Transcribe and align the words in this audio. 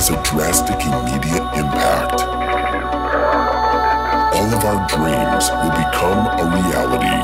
has 0.00 0.08
a 0.08 0.22
drastic 0.22 0.80
immediate 0.80 1.44
impact. 1.60 2.22
All 4.32 4.48
of 4.48 4.64
our 4.64 4.80
dreams 4.88 5.44
will 5.60 5.76
become 5.76 6.24
a 6.40 6.44
reality. 6.56 7.18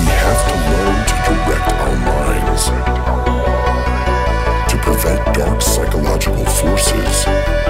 We 0.00 0.10
have 0.26 0.40
to 0.50 0.56
learn 0.70 0.96
to 1.06 1.14
direct 1.30 1.68
our 1.84 1.96
minds 2.10 2.64
to 4.72 4.76
prevent 4.82 5.22
dark 5.36 5.62
psychological 5.62 6.44
forces 6.44 7.24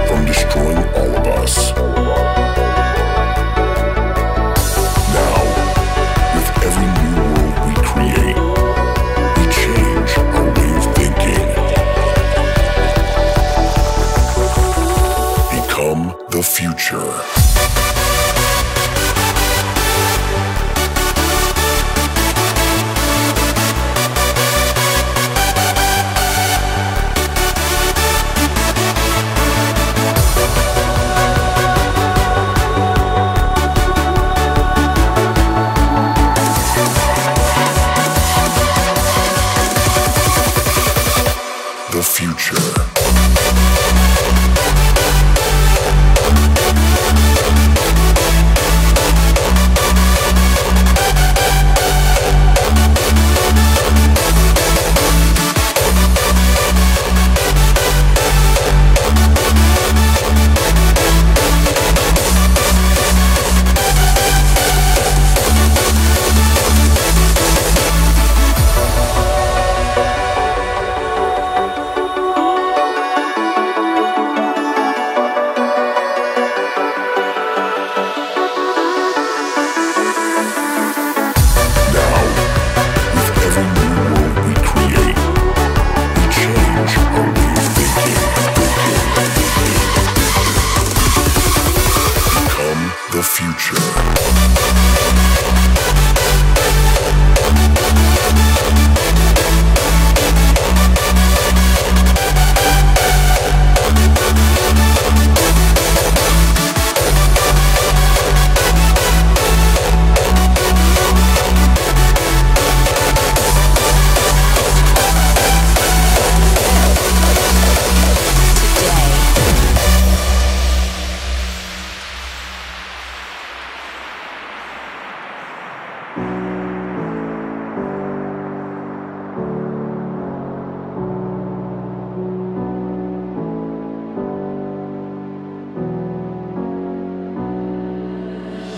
from 0.08 0.24
destroying 0.24 0.78
all 0.94 1.16
of 1.18 1.26
us. 1.42 2.13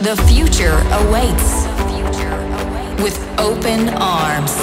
The 0.06 0.15
future 0.28 0.78
awaits 1.03 1.67
with 3.03 3.19
open 3.41 3.89
arms. 3.99 4.55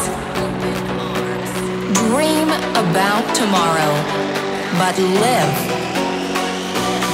Dream 2.08 2.48
about 2.80 3.26
tomorrow, 3.36 3.92
but 4.80 4.98
live 4.98 5.54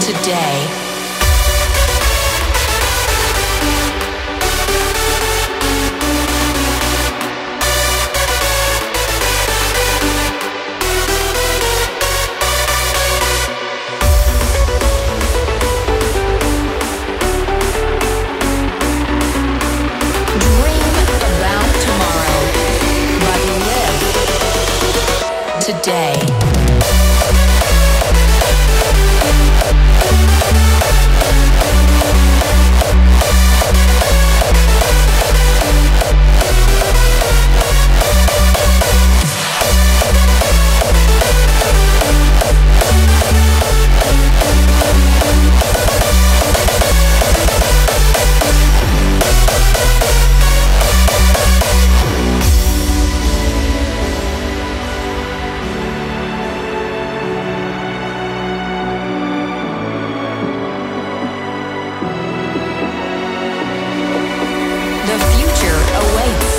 today. 0.06 0.78
today. 25.72 26.48
The 65.09 65.18
future 65.34 65.74
awaits. 65.96 66.59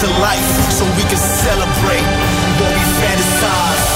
To 0.00 0.08
life 0.20 0.70
so 0.70 0.84
we 0.96 1.02
can 1.08 1.16
celebrate 1.16 2.04
what 2.60 2.70
we 2.76 2.84
fantasize. 3.00 3.86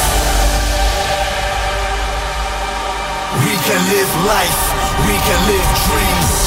We 3.44 3.52
can 3.68 3.80
live 3.92 4.10
life, 4.24 4.60
we 5.04 5.16
can 5.28 5.40
live 5.46 5.66
dreams. 5.84 6.39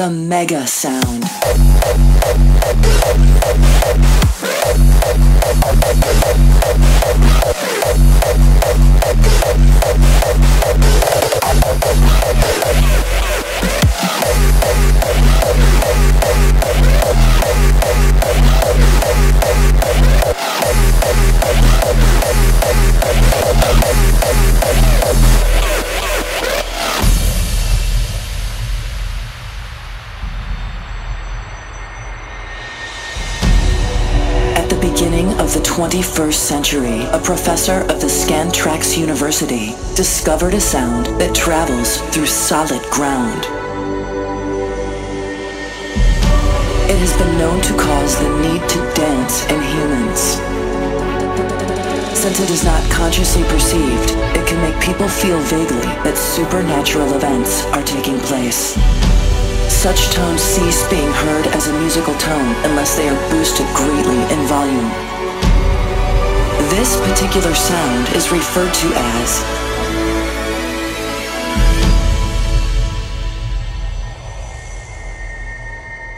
The 0.00 0.08
Mega 0.08 0.66
Sound. 0.66 1.69
21st 35.90 36.34
century, 36.34 37.02
a 37.10 37.18
professor 37.18 37.80
of 37.90 38.00
the 38.00 38.06
Scantraxx 38.06 38.96
University 38.96 39.74
discovered 39.96 40.54
a 40.54 40.60
sound 40.60 41.06
that 41.18 41.34
travels 41.34 41.98
through 42.14 42.26
solid 42.26 42.80
ground. 42.94 43.42
It 46.86 46.94
has 46.94 47.10
been 47.18 47.36
known 47.38 47.60
to 47.62 47.74
cause 47.74 48.14
the 48.22 48.30
need 48.38 48.62
to 48.70 48.78
dance 48.94 49.42
in 49.50 49.58
humans. 49.58 50.38
Since 52.16 52.38
it 52.38 52.50
is 52.50 52.62
not 52.62 52.88
consciously 52.88 53.42
perceived, 53.50 54.14
it 54.38 54.46
can 54.46 54.62
make 54.62 54.80
people 54.80 55.08
feel 55.08 55.40
vaguely 55.50 55.90
that 56.06 56.14
supernatural 56.14 57.14
events 57.16 57.66
are 57.74 57.82
taking 57.82 58.20
place. 58.30 58.78
Such 59.66 60.14
tones 60.14 60.40
cease 60.40 60.88
being 60.88 61.10
heard 61.26 61.48
as 61.48 61.66
a 61.66 61.80
musical 61.80 62.14
tone 62.14 62.54
unless 62.70 62.94
they 62.94 63.08
are 63.08 63.30
boosted 63.30 63.66
greatly 63.74 64.22
in 64.30 64.46
volume. 64.46 65.10
This 66.80 66.96
particular 66.96 67.54
sound 67.54 68.08
is 68.16 68.32
referred 68.32 68.72
to 68.72 68.92
as 68.94 69.44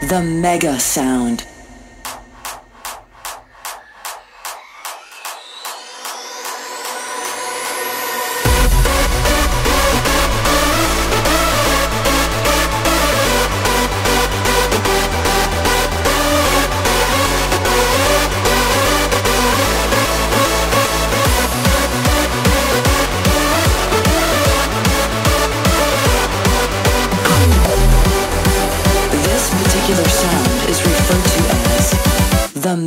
the 0.09 0.21
mega 0.23 0.79
sound. 0.79 1.45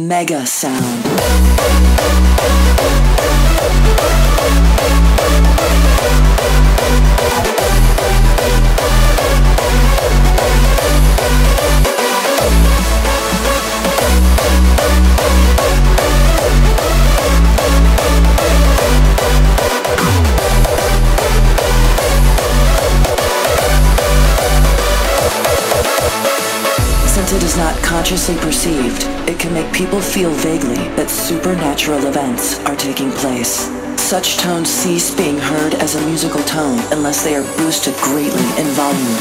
mega 0.07 0.47
sound. 0.47 2.76
consciously 28.07 28.37
perceived, 28.37 29.03
it 29.29 29.37
can 29.37 29.53
make 29.53 29.67
people 29.75 30.01
feel 30.01 30.31
vaguely 30.31 30.77
that 30.95 31.11
supernatural 31.11 32.07
events 32.07 32.61
are 32.61 32.77
taking 32.77 33.11
place. 33.11 33.67
Such 34.01 34.37
tones 34.37 34.71
cease 34.71 35.13
being 35.13 35.37
heard 35.37 35.75
as 35.75 35.97
a 35.97 36.07
musical 36.07 36.41
tone 36.45 36.79
unless 36.93 37.25
they 37.25 37.35
are 37.35 37.43
boosted 37.57 37.95
greatly 37.97 38.47
in 38.63 38.67
volume. 38.79 39.17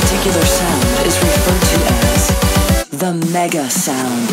particular 0.00 0.44
sound 0.44 1.06
is 1.06 1.18
referred 1.18 1.62
to 1.70 1.78
as 2.10 2.90
the 2.90 3.12
mega 3.32 3.68
sound. 3.70 4.28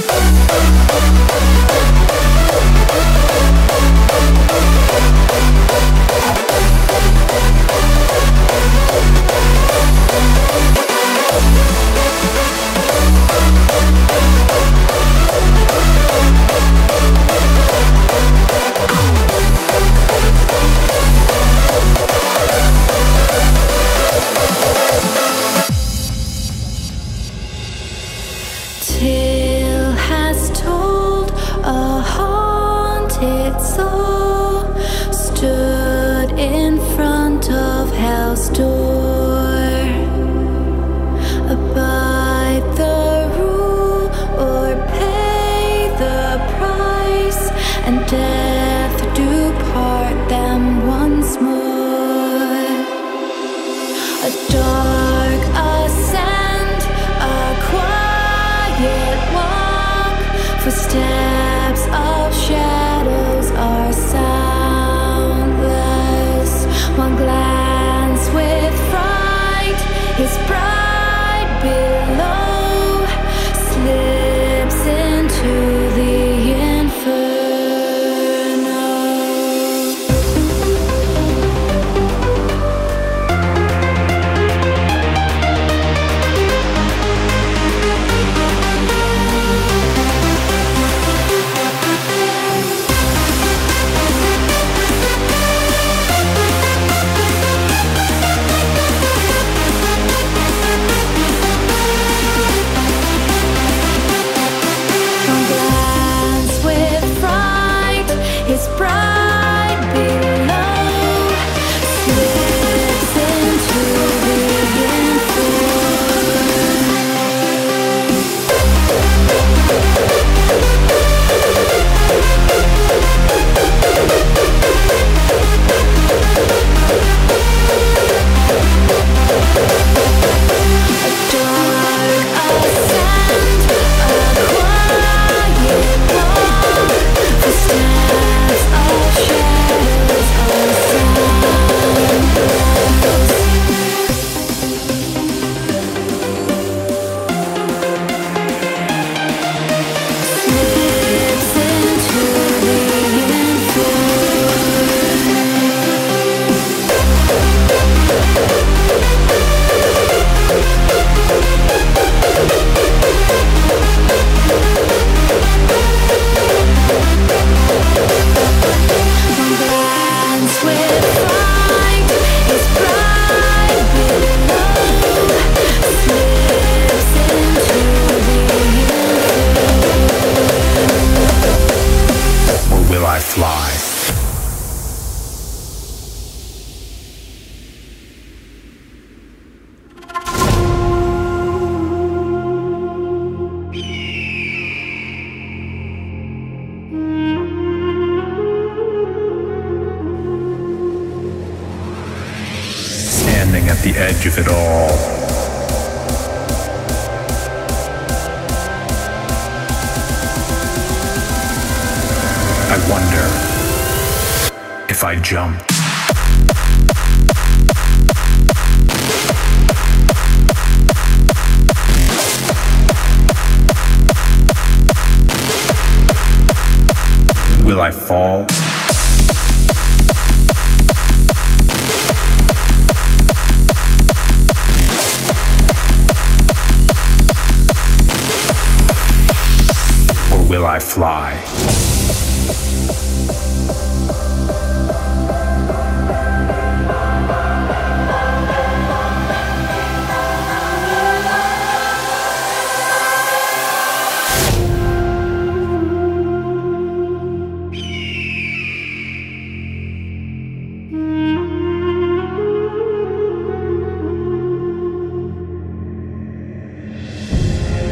I 240.68 240.80
fly. 240.80 241.34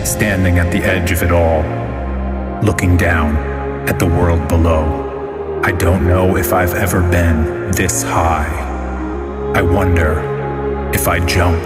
standing 0.04 0.60
at 0.60 0.72
the 0.72 0.82
edge 0.84 1.12
of 1.12 1.24
it 1.24 1.32
all 1.32 1.75
looking 2.76 2.98
down 2.98 3.38
at 3.88 4.00
the 4.00 4.06
world 4.06 4.50
below. 4.50 5.62
I 5.64 5.72
don't 5.72 6.06
know 6.06 6.36
if 6.36 6.52
I've 6.52 6.74
ever 6.74 7.00
been 7.10 7.72
this 7.72 8.04
high. 8.04 8.52
I 9.56 9.62
wonder 9.62 10.20
if 10.94 11.08
I 11.08 11.26
jump, 11.26 11.64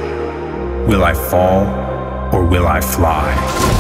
will 0.88 1.04
I 1.04 1.16
fall 1.16 1.66
or 2.32 2.46
will 2.46 2.68
I 2.68 2.80
fly? 2.80 3.78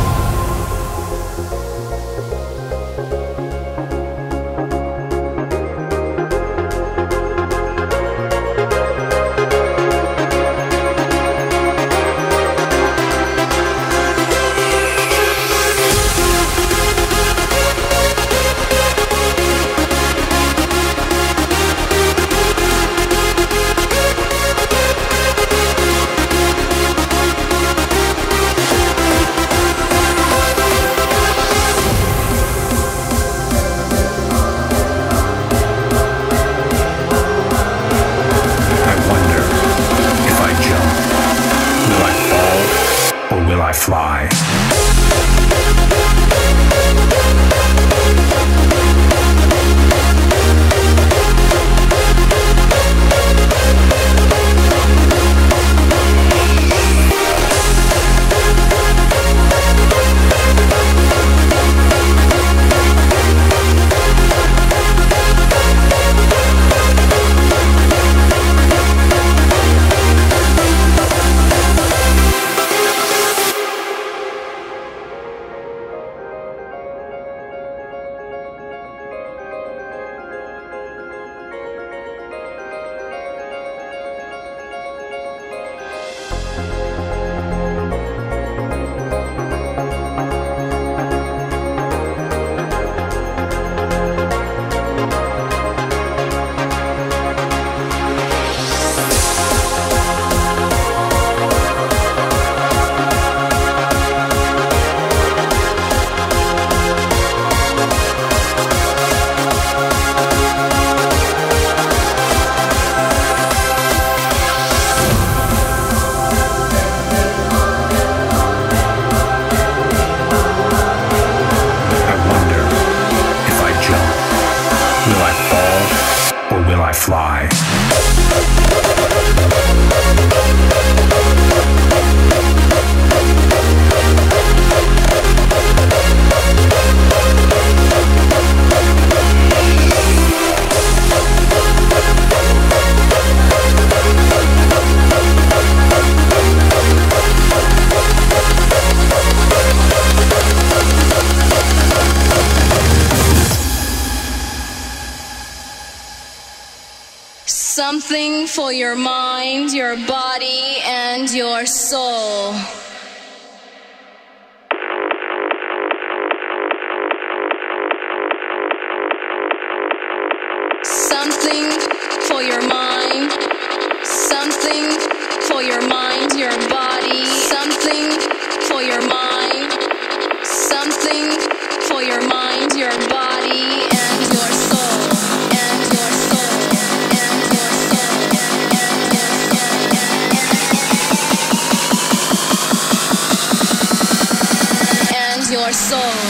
soul. 195.79 196.28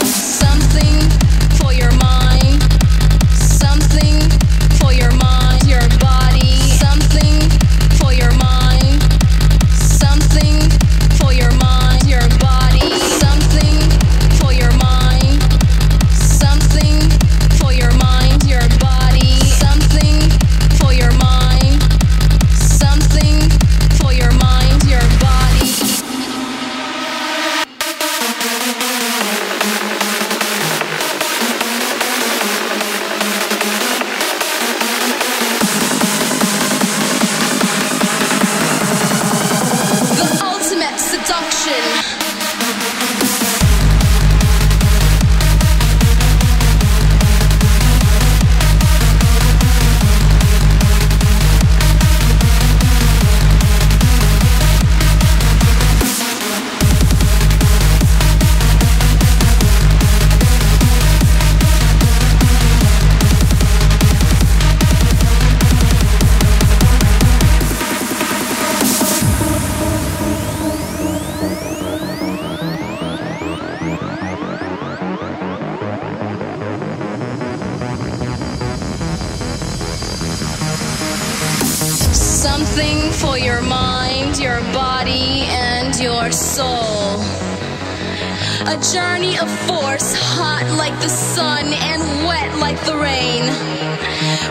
something 82.39 83.11
for 83.11 83.37
your 83.37 83.61
mind, 83.61 84.39
your 84.39 84.61
body, 84.71 85.43
and 85.51 85.91
your 85.99 86.31
soul. 86.31 87.19
A 88.63 88.79
journey 88.95 89.35
of 89.37 89.51
force, 89.67 90.15
hot 90.15 90.63
like 90.79 90.95
the 91.03 91.09
sun 91.09 91.67
and 91.67 91.99
wet 92.23 92.47
like 92.63 92.79
the 92.87 92.95
rain. 92.95 93.43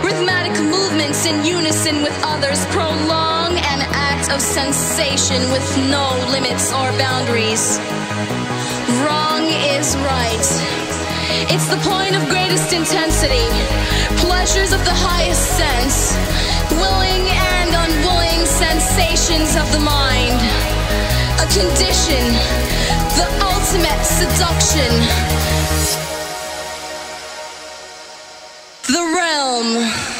Rhythmic 0.05 0.53
movements 0.69 1.25
in 1.25 1.41
unison 1.47 2.03
with 2.03 2.13
others 2.29 2.61
prolong 2.77 3.57
an 3.57 3.81
act 3.97 4.29
of 4.37 4.43
sensation 4.43 5.41
with 5.49 5.65
no 5.89 6.13
limits 6.29 6.69
or 6.69 6.93
boundaries. 7.01 7.81
Wrong 9.01 9.49
is 9.73 9.97
right. 10.05 10.49
It's 11.49 11.69
the 11.73 11.81
point 11.89 12.13
of 12.13 12.29
greatest 12.29 12.69
intensity, 12.69 13.49
pleasures 14.21 14.77
of 14.77 14.85
the 14.85 14.93
highest 14.93 15.57
sense, 15.57 16.13
willing 16.77 17.25
and 17.33 17.48
sensations 18.49 19.57
of 19.57 19.71
the 19.73 19.79
mind. 19.79 20.41
A 21.39 21.47
condition. 21.53 22.25
The 23.21 23.29
ultimate 23.45 24.05
seduction. 24.05 24.91
The 28.87 29.05
realm. 29.15 30.18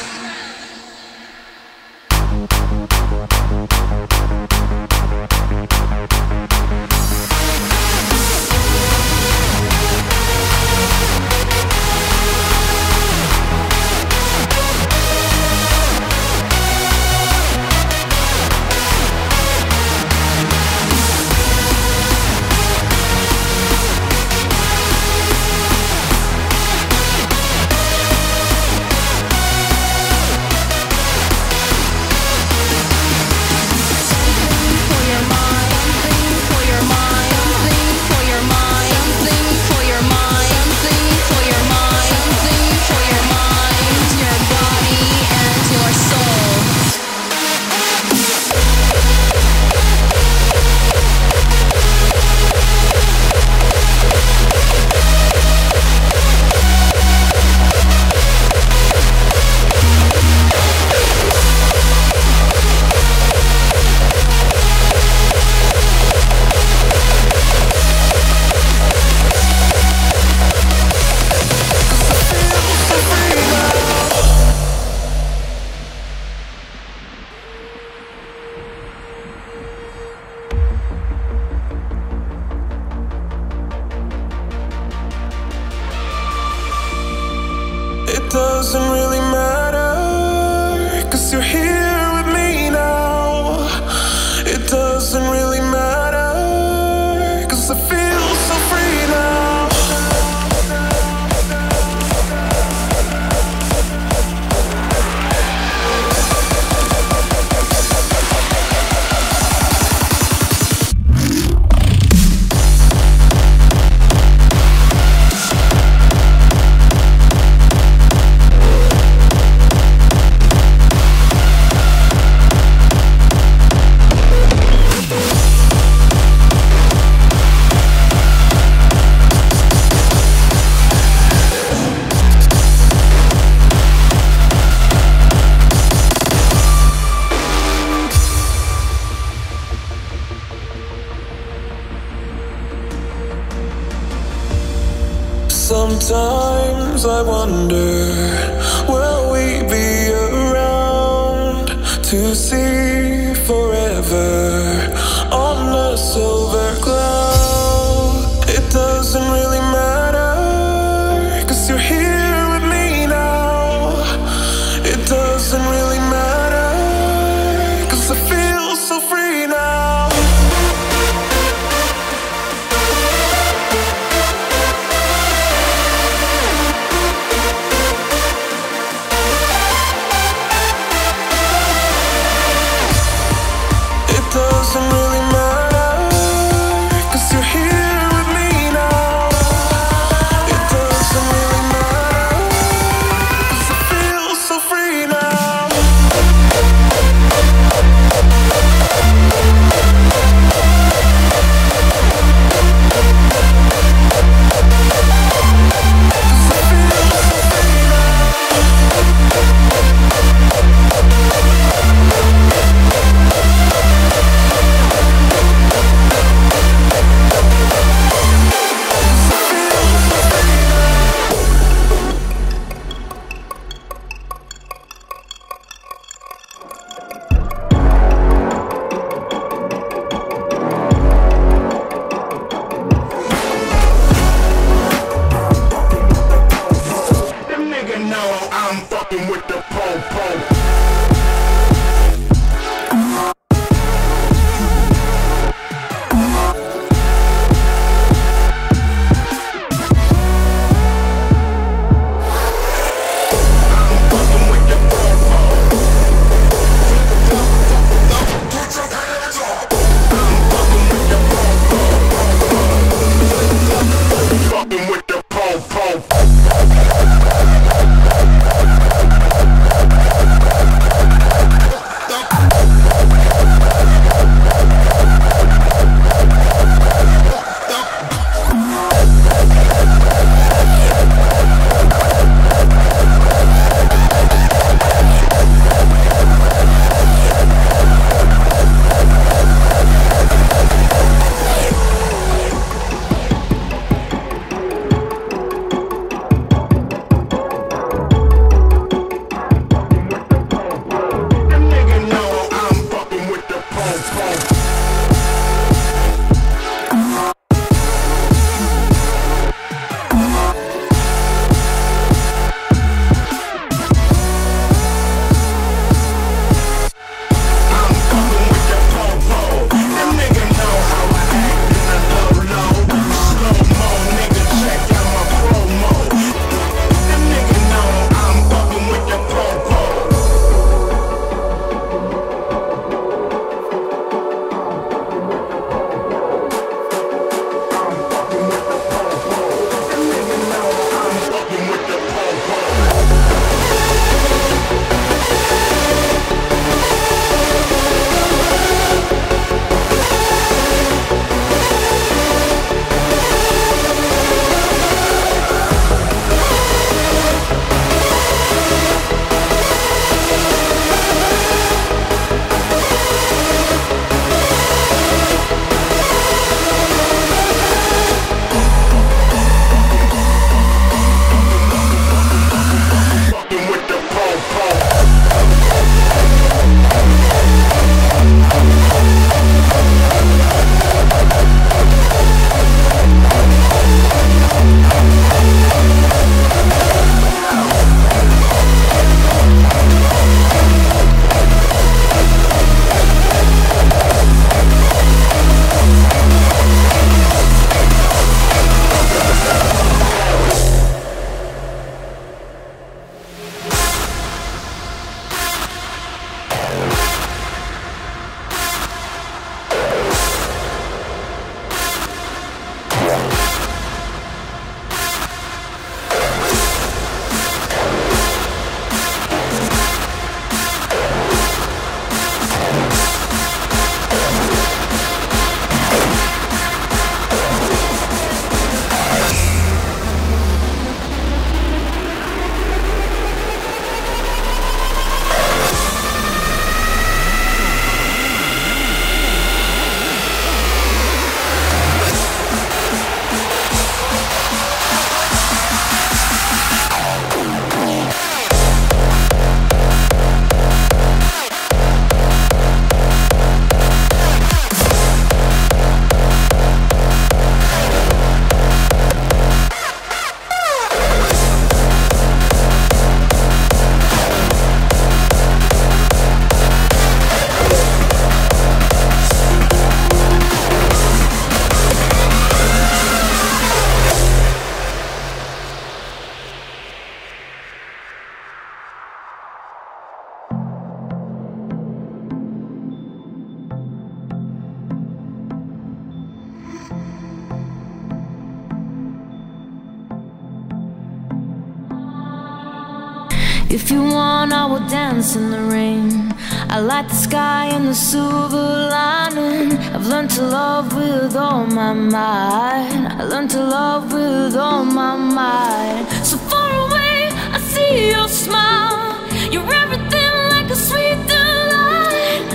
Dance 495.19 495.35
in 495.35 495.51
the 495.51 495.61
rain. 495.63 496.33
I 496.69 496.79
light 496.79 497.09
the 497.09 497.15
sky 497.15 497.65
and 497.75 497.87
the 497.87 497.93
silver 497.93 498.69
lining. 498.95 499.77
I've 499.95 500.07
learned 500.07 500.29
to 500.37 500.43
love 500.43 500.95
with 500.95 501.35
all 501.35 501.65
my 501.65 501.91
might. 501.91 503.17
I 503.19 503.23
learned 503.23 503.49
to 503.51 503.63
love 503.63 504.13
with 504.13 504.55
all 504.55 504.85
my 504.85 505.15
might. 505.17 506.05
So 506.23 506.37
far 506.37 506.71
away, 506.85 507.29
I 507.55 507.59
see 507.59 508.11
your 508.11 508.29
smile. 508.29 509.19
You're 509.51 509.73
everything 509.83 510.31
like 510.53 510.69
a 510.69 510.79
sweet 510.87 511.19
delight. 511.33 512.49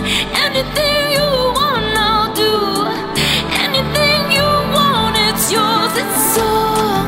Anything 0.47 1.03
you 1.17 1.29
want, 1.59 1.87
I'll 2.09 2.33
do. 2.45 2.55
Anything 3.67 4.21
you 4.39 4.49
want, 4.77 5.17
it's 5.29 5.47
yours. 5.53 5.93
It's 6.03 6.39
all. 6.49 7.05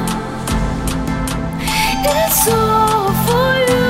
It's 2.14 2.42
all 2.48 3.08
for 3.26 3.52
you. 3.70 3.85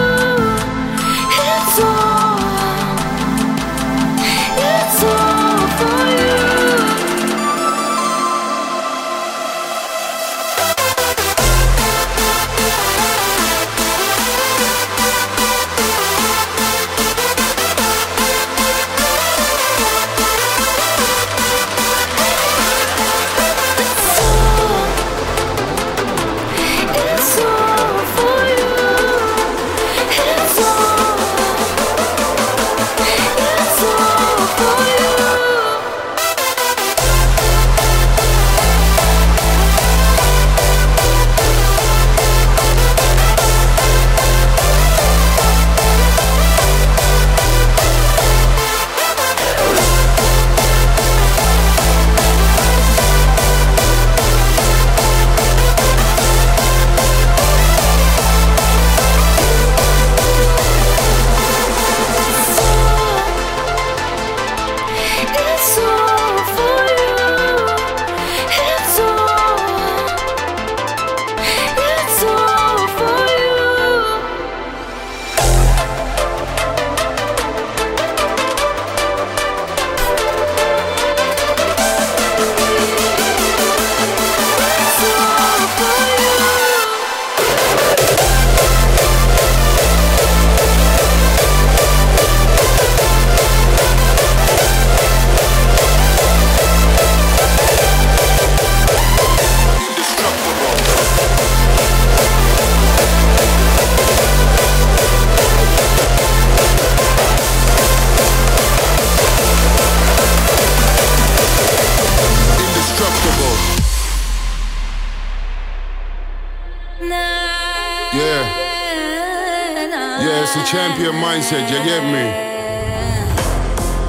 Mindset, 121.46 121.70
you 121.70 121.84
get 121.84 122.02
me? 122.02 122.24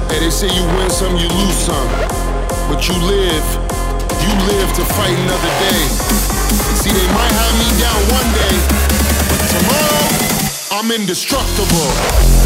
Hey, 0.08 0.20
they 0.20 0.30
say 0.30 0.46
you 0.48 0.64
win 0.76 0.90
some, 0.90 1.16
you 1.16 1.28
lose 1.28 1.54
some. 1.54 1.88
But 2.68 2.88
you 2.88 2.94
live, 2.94 3.46
you 4.22 4.32
live 4.46 4.72
to 4.74 4.84
fight 4.84 5.16
another 5.18 5.52
day. 5.60 5.82
See, 6.74 6.90
they 6.90 7.06
might 7.12 7.32
have 7.32 7.54
me 7.58 7.68
down 7.78 8.00
one 8.10 8.28
day, 8.34 8.56
but 9.30 9.40
tomorrow, 9.54 10.80
I'm 10.80 10.90
indestructible. 10.90 12.38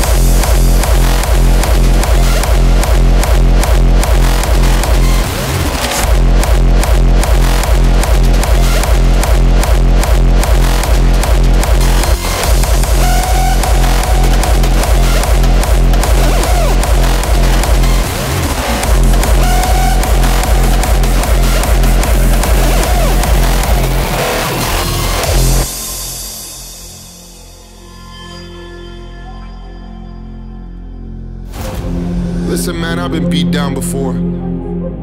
Listen, 32.53 32.79
man, 32.79 32.99
I've 32.99 33.11
been 33.13 33.31
beat 33.31 33.51
down 33.51 33.73
before. 33.73 34.11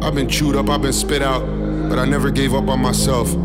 I've 0.06 0.14
been 0.14 0.30
chewed 0.30 0.56
up, 0.56 0.70
I've 0.70 0.84
been 0.84 0.94
spit 0.94 1.24
out, 1.24 1.42
but 1.90 1.98
I 1.98 2.06
never 2.06 2.30
gave 2.30 2.54
up 2.54 2.68
on 2.68 2.80
myself. 2.80 3.36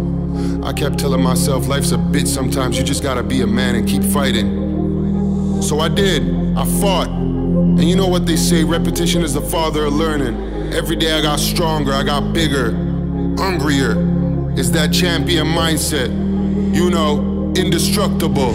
I 0.63 0.75
kept 0.75 0.99
telling 0.99 1.23
myself 1.23 1.69
life's 1.69 1.93
a 1.93 1.97
bitch 1.97 2.27
sometimes, 2.27 2.77
you 2.77 2.85
just 2.85 3.03
gotta 3.03 3.23
be 3.23 3.41
a 3.41 3.47
man 3.47 3.77
and 3.77 3.89
keep 3.89 4.05
fighting. 4.05 5.63
So 5.63 5.81
I 5.81 5.89
did, 5.89 6.23
I 6.55 6.67
fought. 6.83 7.09
And 7.09 7.85
you 7.85 7.97
know 7.97 8.07
what 8.07 8.27
they 8.27 8.37
say 8.37 8.63
repetition 8.63 9.23
is 9.23 9.33
the 9.33 9.41
father 9.41 9.87
of 9.87 9.95
learning. 9.95 10.75
Every 10.75 10.97
day 10.97 11.19
I 11.19 11.23
got 11.23 11.41
stronger, 11.41 11.95
I 11.95 12.03
got 12.03 12.35
bigger, 12.35 12.73
hungrier. 13.39 13.95
It's 14.51 14.69
that 14.73 14.93
champion 14.93 15.47
mindset. 15.47 16.11
You 16.77 16.91
know, 16.91 17.55
indestructible. 17.57 18.55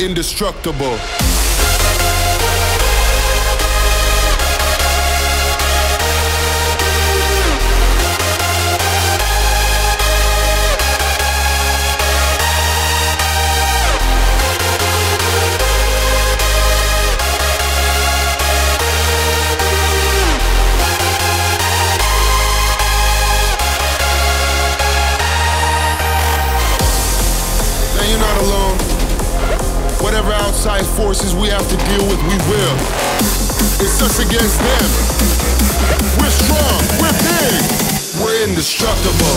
Indestructible. 0.00 0.98
You're 28.08 28.18
not 28.18 28.38
alone. 28.38 28.57
Whatever 30.08 30.32
outside 30.32 30.86
forces 30.86 31.34
we 31.34 31.48
have 31.48 31.68
to 31.68 31.76
deal 31.84 32.00
with, 32.08 32.16
we 32.22 32.36
will. 32.48 32.76
It's 33.76 34.00
us 34.00 34.18
against 34.20 34.58
them. 34.58 34.88
We're 36.16 36.30
strong. 36.30 36.80
We're 36.96 37.12
big. 37.12 38.24
We're 38.24 38.48
indestructible. 38.48 39.36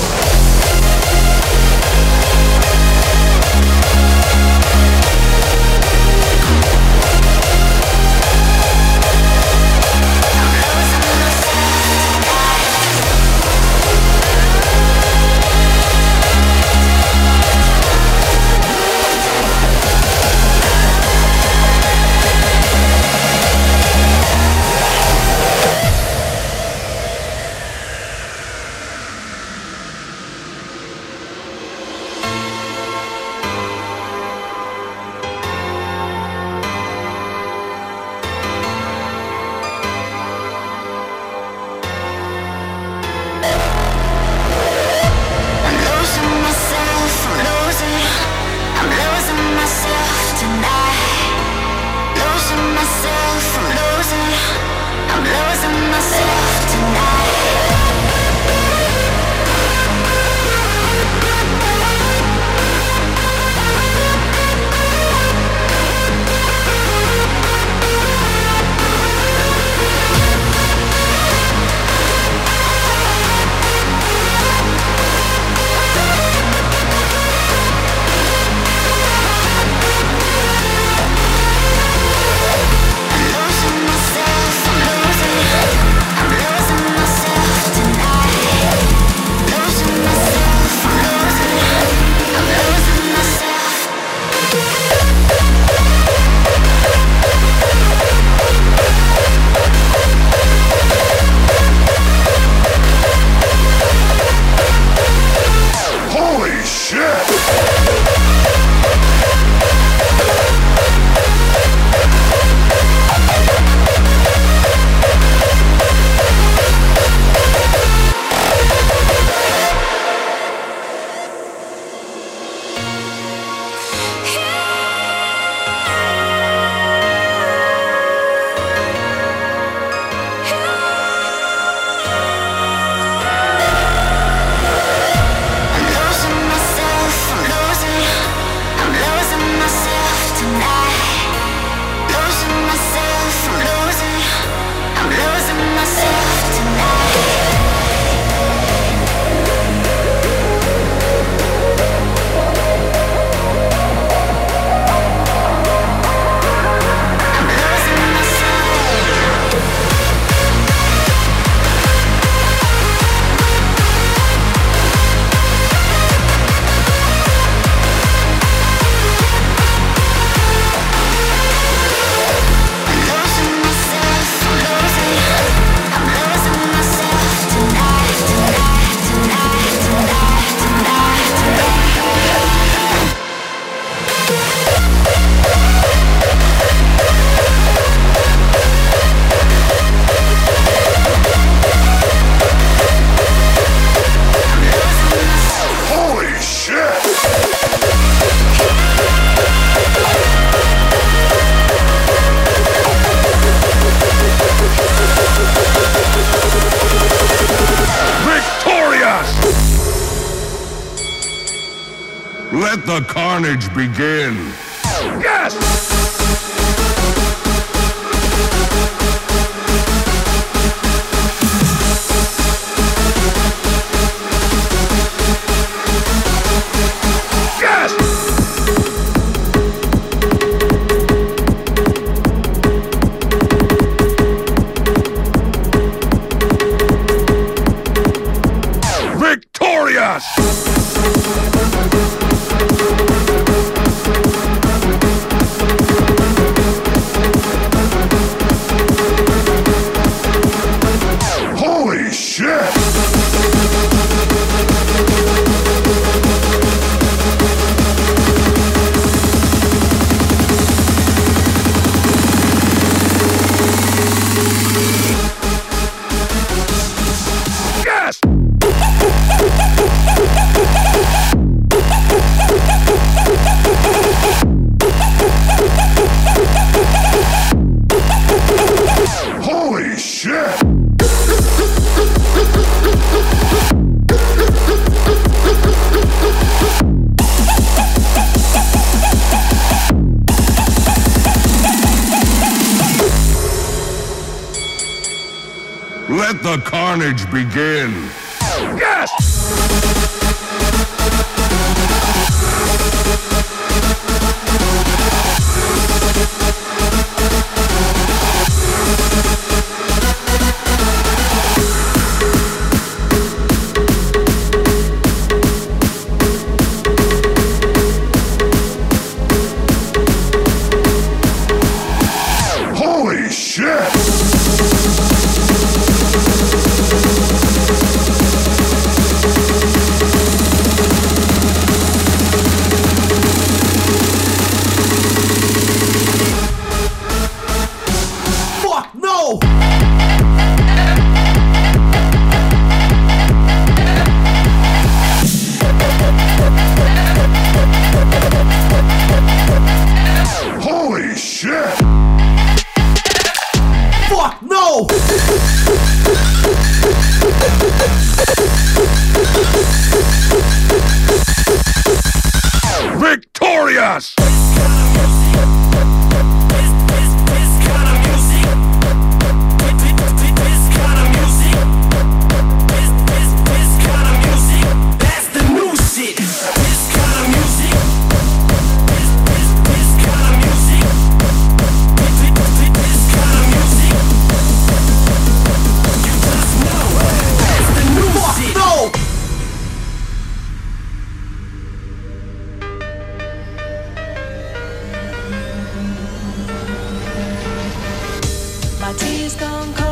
tea's 398.93 399.35
gone 399.35 399.73
cold. 399.73 399.90